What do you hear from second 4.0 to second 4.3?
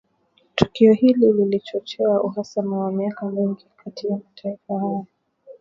ya